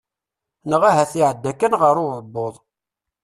Neɣ 0.69 0.81
ahat 0.89 1.13
iɛedda 1.19 1.51
kan 1.53 1.73
ɣer 1.81 1.95
uɛebbuḍ. 2.03 2.55